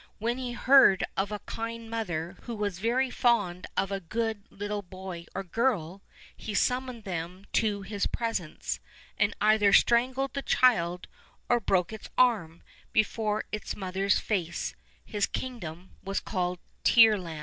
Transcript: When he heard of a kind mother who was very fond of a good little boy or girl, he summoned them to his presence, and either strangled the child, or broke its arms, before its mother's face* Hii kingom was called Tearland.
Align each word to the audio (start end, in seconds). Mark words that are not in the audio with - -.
When 0.17 0.39
he 0.39 0.53
heard 0.53 1.03
of 1.15 1.31
a 1.31 1.37
kind 1.45 1.87
mother 1.87 2.35
who 2.45 2.55
was 2.55 2.79
very 2.79 3.11
fond 3.11 3.67
of 3.77 3.91
a 3.91 3.99
good 3.99 4.45
little 4.49 4.81
boy 4.81 5.27
or 5.35 5.43
girl, 5.43 6.01
he 6.35 6.55
summoned 6.55 7.03
them 7.03 7.45
to 7.53 7.83
his 7.83 8.07
presence, 8.07 8.79
and 9.19 9.35
either 9.39 9.71
strangled 9.71 10.33
the 10.33 10.41
child, 10.41 11.07
or 11.49 11.59
broke 11.59 11.93
its 11.93 12.09
arms, 12.17 12.63
before 12.91 13.43
its 13.51 13.75
mother's 13.75 14.17
face* 14.17 14.73
Hii 15.07 15.29
kingom 15.31 15.89
was 16.03 16.19
called 16.19 16.57
Tearland. 16.83 17.39